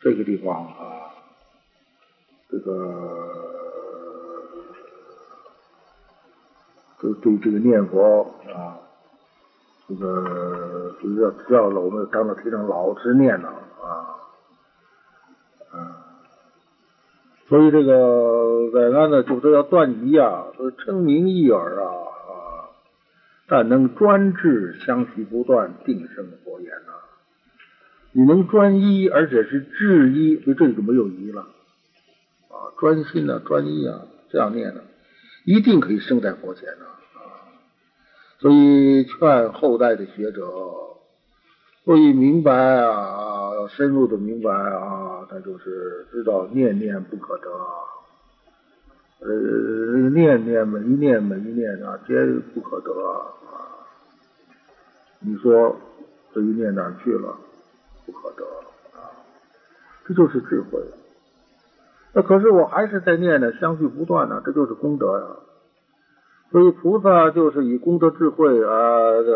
[0.00, 1.10] 这个地方啊，
[2.48, 3.47] 这个
[7.00, 8.22] 对对这个念佛
[8.54, 8.78] 啊，
[9.88, 14.18] 这个只要只要我们当着提倡老实念了啊，
[15.72, 15.94] 嗯，
[17.48, 22.68] 所以这个在安呢，就是要断疑啊，说称名一耳啊啊，
[23.46, 26.92] 但能专治，相续不断，定生佛言呐。
[28.12, 31.42] 你能专一，而且是治一，所以这就没有疑了
[32.48, 32.72] 啊！
[32.78, 34.80] 专心啊，专一啊，这样念的，
[35.48, 37.40] 一定可以生在佛前的啊！
[38.38, 40.46] 所以劝后代的学者，
[41.86, 47.50] 所以明白啊，深入的明白啊，他就是知道念念不可得，
[49.20, 52.14] 呃，念念每一念每一念啊，皆
[52.52, 53.32] 不可得啊！
[55.20, 55.74] 你说
[56.34, 57.34] 这一念哪去了？
[58.04, 58.44] 不可得
[58.98, 59.08] 啊，
[60.06, 60.78] 这就是智慧。
[62.18, 65.24] 那可是我还是在念呢，相续不断呢，这就是功德呀。
[66.50, 68.72] 所以菩萨就是以功德智慧啊，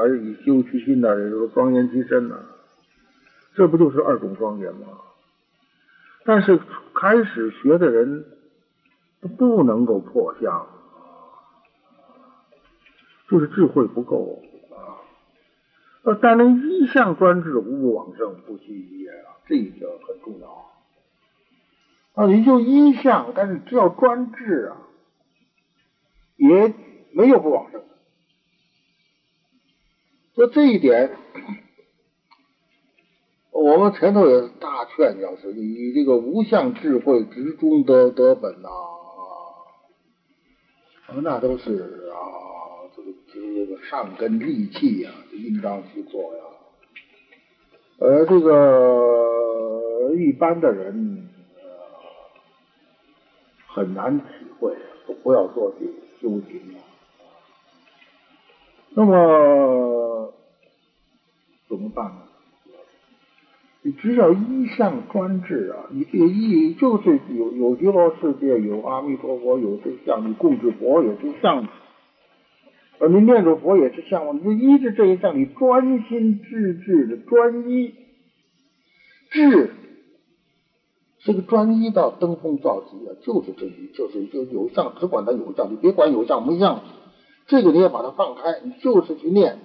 [0.00, 2.40] 而以修其心呢，也就是庄严其身呢。
[3.54, 4.88] 这不就是二种庄严吗？
[6.24, 6.58] 但是
[6.92, 8.24] 开始学的人
[9.38, 10.66] 不能够破相，
[13.28, 14.42] 就是智慧不够。
[16.02, 20.71] 啊，但能一向专制，无不往生，不虚一也啊，这一点很重要
[22.14, 22.26] 啊。
[22.26, 24.76] 你就一向，但是只要专制啊，
[26.36, 26.74] 也
[27.12, 27.82] 没有不往生。
[30.34, 31.16] 就这一点，
[33.50, 38.68] 我们前头也大劝，要是以这个无相智慧直中得得本呐，
[41.22, 42.16] 那都是啊。
[42.94, 46.42] 这个这个上根利器呀，应当去做呀。
[47.98, 51.28] 而这个一般的人
[53.74, 54.24] 很难体
[54.58, 54.76] 会，
[55.22, 55.86] 不要说去
[56.20, 56.78] 修行了。
[58.94, 60.32] 那么
[61.68, 62.22] 怎么办呢？
[63.84, 71.66] 你只要一向专制啊，你这个一就是有有极乐世界，有阿弥陀佛，有这相，你供置佛也是相。
[73.00, 77.94] 而你念着佛也是向往，你依着这一项，你专心致志的专一，
[79.30, 79.70] 志
[81.24, 86.82] 这个专一到登峰造极啊，就是这一，就是就有相，只管它有相，你别管有相没相，
[87.46, 89.58] 这个你也把它放开，你就是去念。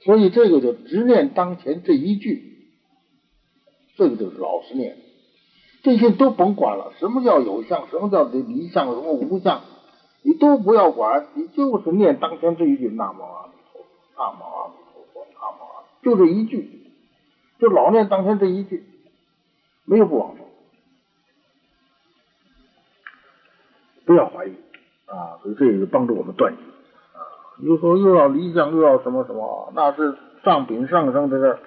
[0.00, 2.42] 所以这个就直念当前这一句，
[3.96, 4.98] 这个就是老实念，
[5.82, 9.62] 这些都甭管了，什么叫有相，什么叫离相，什么无相。
[10.22, 16.86] 你都不要管，你就是念当前这一句“南无阿弥陀佛，南无阿弥陀佛，南无阿弥”，就这一句，
[17.58, 18.84] 就老念当前这一句，
[19.84, 20.44] 没有不往生。
[24.06, 24.52] 不要怀疑
[25.06, 25.38] 啊！
[25.42, 27.18] 所以这也是帮助我们断疑啊！
[27.60, 31.58] 又说又要离相，又要什么什么，那是上品上升的事儿，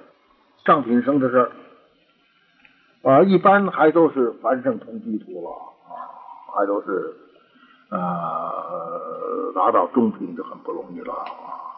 [0.65, 1.51] 上品生的事儿
[3.09, 3.23] 啊！
[3.23, 5.49] 一般还都是凡圣同居土了
[5.87, 5.91] 啊，
[6.55, 7.15] 还都是。
[7.89, 11.71] 呃，达到中品就很不容易了啊！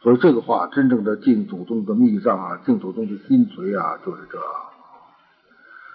[0.00, 4.40] 所以这个话，真正的敬祖宗的密藏啊，敬祖宗的心髓啊，就是这。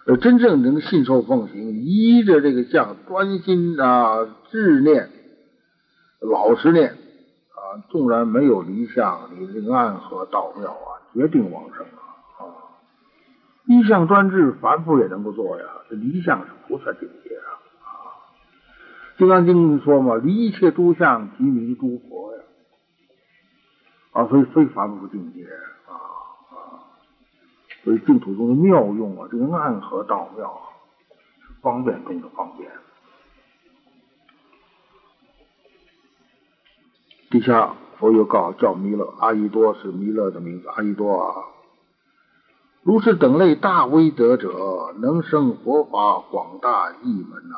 [0.07, 5.09] 呃，真正能信受奉行，依着这个相，专心啊，执念，
[6.21, 11.99] 老实念啊，纵然没有离相，你这个暗合道妙啊，决定往生啊！
[12.39, 12.43] 啊，
[13.67, 15.65] 一向专制，凡夫也能够做呀。
[15.89, 17.59] 这离相是菩萨境界啊。
[19.19, 22.43] 《金刚经》说嘛，离一切诸相，即名诸佛呀。
[24.13, 25.45] 啊，所以非凡夫境界，
[27.87, 30.61] 所以净土中的妙用啊，这个暗合道妙，
[31.61, 32.69] 方便中的方便。
[37.29, 41.33] 底下佛又告叫弥勒，阿逸多是弥勒的名字，阿逸多啊。
[42.83, 47.55] 如是等类大威德者，能生佛法广大义门呐。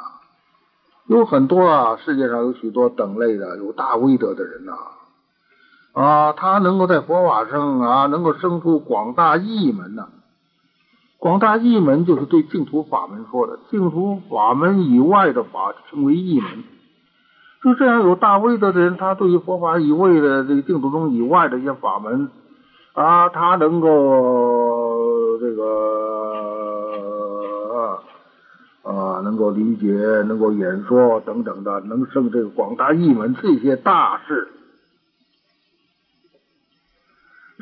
[1.07, 4.77] 有很多啊，世界上有许多等类的有大威德的人呐，
[5.99, 10.07] 啊，他能够在佛法上啊，能够生出广大义门呐。
[11.19, 16.63] 广大义门就是对净土法门说的，净土法门以外的法称为义门。
[17.61, 22.31] 就这样有大威德的人，他对于佛法以外的这个净土中以外的一些法门
[22.93, 26.07] 啊，他能够这个。
[28.81, 29.85] 啊，能够理解，
[30.25, 34.47] 能够演说等等的，能生这个广大义门这些大事，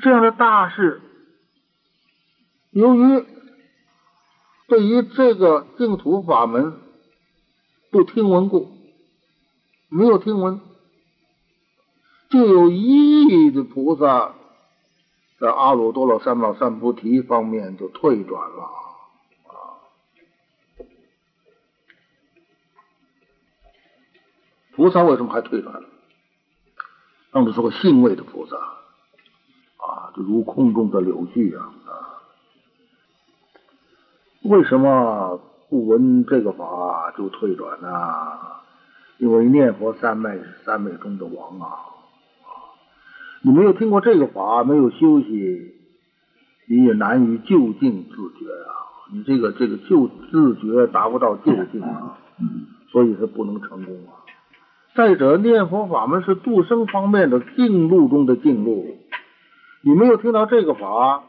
[0.02, 1.02] 这样的大事，
[2.72, 3.26] 由于
[4.68, 6.74] 对于这个净土法门
[7.90, 8.70] 不听闻过，
[9.88, 10.60] 没有听闻，
[12.30, 14.36] 就有一亿的菩萨
[15.40, 19.80] 在阿耨多罗三藐三菩提方面就退转了啊！
[24.76, 25.88] 菩萨为什么还退转了？
[27.32, 32.07] 那么是个信位的菩萨啊，就如空中的柳絮啊啊！
[34.48, 37.88] 为什么不闻这个法就退转呢？
[39.18, 41.68] 因为念佛三昧是三昧中的王啊！
[43.42, 45.74] 你没有听过这个法，没有修习，
[46.70, 48.72] 你也难于就近自觉啊！
[49.12, 52.18] 你这个这个就自觉达不到就近啊，
[52.92, 54.24] 所以是不能成功啊！
[54.96, 58.98] 再者，念佛法门是度生方面的近路中的近路，
[59.82, 61.24] 你没有听到这个法，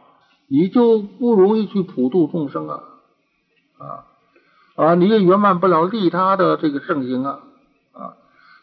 [0.47, 2.81] 你就不容易去普度众生啊！
[3.79, 4.05] 啊
[4.77, 7.41] 啊，你也圆满不了利他的这个圣行啊！
[7.95, 8.15] 啊，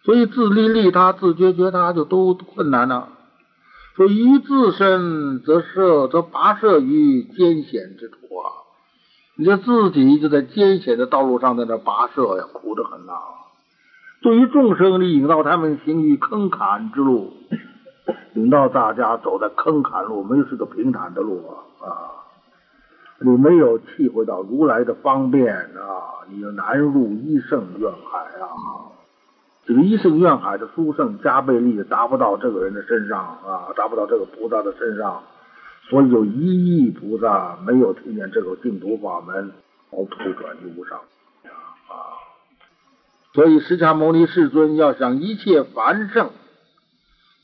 [0.04, 3.10] 所以自利利他、自觉觉他就都困难了。
[3.96, 8.48] 说于自身则设，则跋涉于艰险之途啊！
[9.38, 13.14] 你这自己就在艰险的道路上在那跋涉呀，苦得很呐。
[14.22, 17.34] 对于众生，你引导他们行于坑坎之路，
[18.36, 21.88] 引导大家走在坑坎路，没有是个平坦的路啊！
[21.88, 21.92] 啊，
[23.20, 28.92] 你没有体会到如来的方便啊，你就难入一圣愿海啊！
[29.66, 35.24] 这个一圣愿海的殊胜加倍力达不到这个人的身上啊，达不到这个菩萨的身上，
[35.90, 39.52] 所以有一亿菩萨没有听见这个净土法门，
[39.92, 41.00] 而退转于无上
[41.88, 42.20] 啊。
[43.34, 46.32] 所以释迦牟尼世尊要想一切凡圣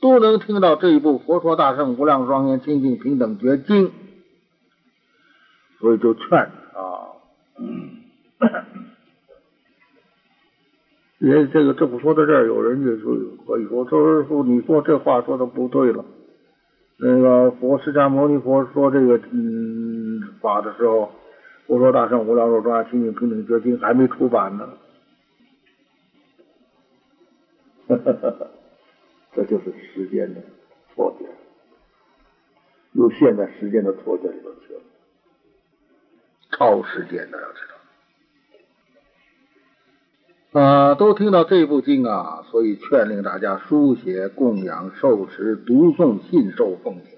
[0.01, 3.88] 都能听到这一部《佛说大圣无量庄严清净平等觉经》，
[5.82, 7.11] 所以就劝啊。
[11.19, 13.13] 也 这个这不说到这儿，有人就说
[13.45, 16.05] 可以说，周师傅，你说这话说的不对了。
[16.97, 21.11] 那个佛释迦牟尼佛说这个嗯法的时候，
[21.65, 24.69] 佛说大圣无量寿庄严清净平等觉经还没出版呢。
[27.88, 28.47] 哈哈哈
[29.34, 30.41] 这就是时间的
[30.93, 31.25] 错觉，
[32.93, 34.82] 又陷在时间的错觉里头去了，
[36.62, 37.62] 超时间的要知
[40.53, 40.62] 道。
[40.62, 47.18] 啊，都听到这部经啊，所以劝令大家书写、供养、受持、读诵、信受、奉行，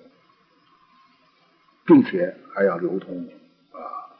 [1.86, 3.28] 并且还要流通
[3.74, 4.16] 啊。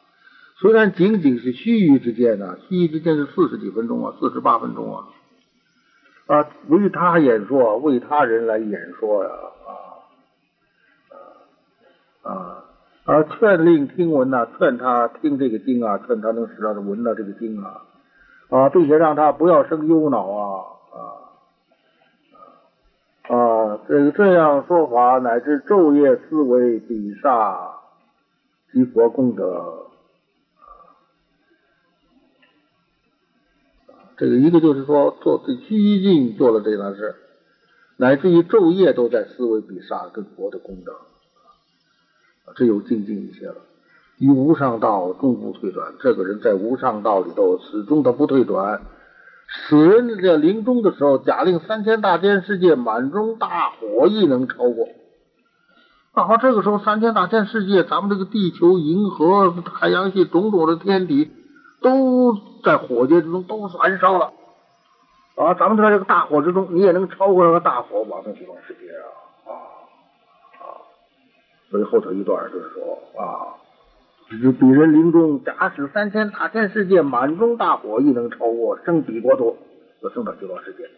[0.58, 5.08] 虽然仅仅是须臾之间呢，须臾之间是四十几分钟啊，四十八分钟啊，
[6.26, 9.30] 啊，为他演说，为他人来演说呀，
[9.64, 9.72] 啊
[12.22, 12.63] 啊啊！
[13.04, 17.82] 而劝令听闻呐，劝他听这个经啊，劝他能使他闻到这个经啊。
[18.50, 20.98] 啊，并且让他不要生忧恼啊啊
[23.34, 23.80] 啊！
[23.88, 27.80] 这个这样说法，乃至昼夜思维比萨
[28.70, 29.86] 及佛功德
[34.16, 37.16] 这个一个就是说做激进做了这件事，
[37.96, 40.92] 乃至于昼夜都在思维比萨跟佛的功德，
[42.56, 43.56] 这有精进一些了。
[44.18, 48.82] 于无上道终不退转，这个人在无上道里头始终他不退转。
[49.68, 54.88] 死人在临终的时候，假令三千大千世界满中大火亦能超过。
[56.14, 61.30] 那好，这个时候三千大千世界，咱们这个地球、银河、太阳系种种的天体，
[61.82, 64.32] 都在火劫之中都燃烧了。
[65.36, 69.06] 啊，咱们在这个大火之中，你也能超过那个大火往生极乐世界啊！
[71.74, 73.58] 所以后头一段就是说啊。
[74.30, 79.56] 是彼人临终，假使三千大千世界满中大火，亦能超过生彼国土，
[80.00, 80.88] 就生到极乐世界。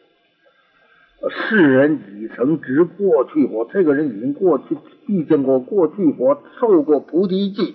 [1.31, 7.75] 世人已曾知过去佛，这个人已经过去遇见过过去佛，受过菩提记，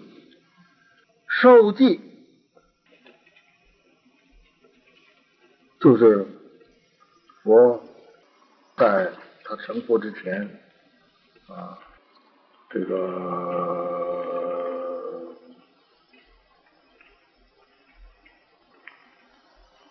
[1.27, 1.99] 受记
[5.79, 6.25] 就是
[7.43, 7.83] 佛
[8.77, 9.11] 在
[9.43, 10.49] 他成佛之前
[11.47, 11.77] 啊，
[12.73, 12.95] 这个。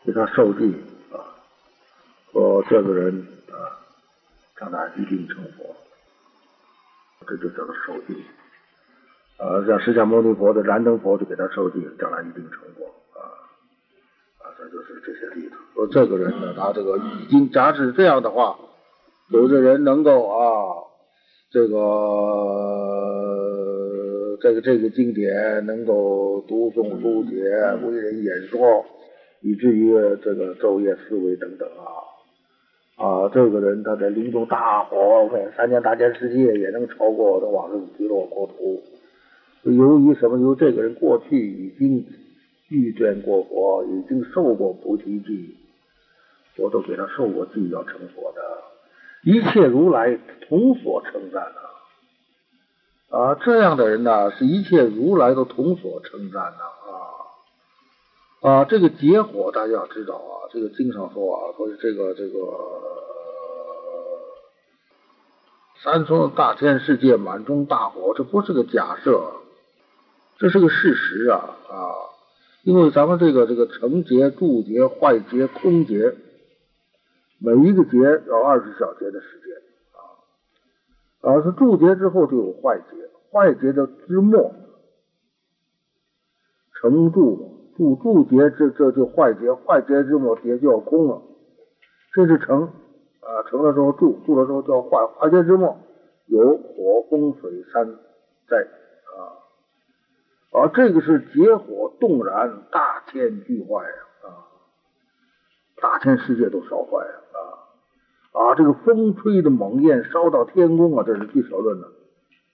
[0.03, 0.74] 给他受记
[1.12, 1.22] 啊，
[2.33, 3.55] 说这个人啊，
[4.59, 5.76] 将来一定成佛，
[7.28, 8.24] 这就叫做受记
[9.37, 9.62] 啊。
[9.68, 13.22] 像释迦牟尼佛的燃灯佛就给他受记，将来一定成佛啊
[14.39, 15.55] 啊，这就是这些例子。
[15.74, 18.59] 说这个人呢，他这个已经假使这样的话，
[19.28, 20.89] 有的人能够啊，
[21.53, 21.76] 这个
[24.40, 27.42] 这个这个经典能够读诵书写，
[27.84, 28.86] 为人演说，
[29.40, 29.92] 以至于
[30.22, 31.82] 这个昼夜思维等等啊
[33.05, 38.80] 啊，这个人他在临终大火，三千大千世界也能超过这往生极乐国土。
[39.64, 40.38] 由于什么？
[40.38, 42.07] 由于这个人过去已经
[42.68, 45.57] 遇见过佛，已经受过菩提记，
[46.55, 48.40] 佛都给他受过记要成佛的，
[49.23, 50.18] 一切如来
[50.49, 53.16] 同所称赞的。
[53.18, 56.64] 啊，这样的人呢，是一切如来都同所称赞的
[58.49, 58.64] 啊啊！
[58.64, 62.39] 这个结火大家要知道啊，这个经常说啊，说这个这个
[65.83, 69.21] 三重大千世界满中大火，这不是个假设，
[70.39, 71.75] 这是个事实啊啊！
[72.62, 76.14] 因为咱们这个这个成劫、住劫、坏劫、空劫，
[77.41, 79.51] 每一个劫要二十小节的时间。
[81.22, 82.97] 啊，是注劫之后就有坏劫，
[83.30, 84.55] 坏劫的之末
[86.80, 91.20] 成注，注注劫这这就坏劫，坏劫之末劫就要空了，
[92.14, 92.62] 这是成
[93.20, 95.78] 啊，成了之后注，注了之后叫坏，坏劫之末
[96.24, 97.86] 有火风水山
[98.49, 98.57] 灾
[99.18, 99.20] 啊，
[100.59, 104.49] 啊，这个是劫火动然，大天俱坏呀啊，
[105.82, 107.20] 大千世界都烧坏了。
[108.33, 111.89] 啊这个风吹的猛焰烧到天宫啊，这是地首论的，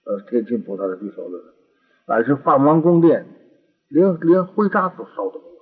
[0.05, 1.43] 呃，天亲菩萨的地首论，
[2.07, 3.27] 乃是梵王宫殿，
[3.87, 5.61] 连连灰渣都烧的没有，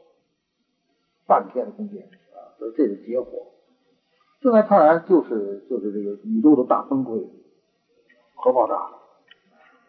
[1.27, 3.51] 半天的宫殿啊，所以这是结火。
[4.41, 7.27] 现在看来就是就是这个宇宙的大崩溃，
[8.35, 8.73] 核爆炸，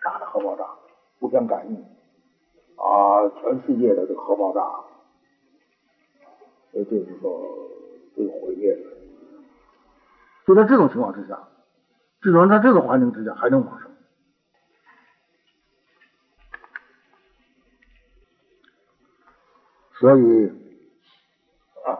[0.02, 0.64] 大的核爆炸，
[1.20, 1.76] 互相感应
[2.76, 4.60] 啊，全世界的这核爆炸，
[6.72, 7.40] 所以就是说
[8.16, 8.95] 这个毁灭的。
[10.46, 11.48] 就在这种情况之下，
[12.20, 13.90] 至少在这个环境之下还能往生，
[19.98, 20.46] 所以
[21.84, 21.98] 啊，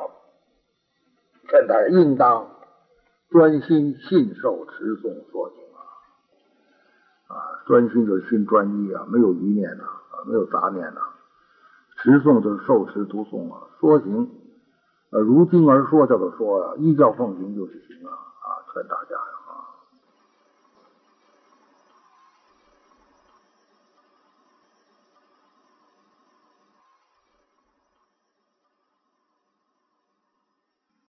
[1.51, 2.49] 现在应当
[3.31, 9.85] 专心信受持诵说经啊，啊，专心就是心专一啊，没有余念呐，
[10.25, 11.01] 没有杂念呐，
[11.97, 14.31] 持诵就是受持读诵啊，说行，
[15.11, 18.23] 呃，如经而说叫做说啊，依教奉行就是行啊。
[18.77, 19.36] 劝大家呀。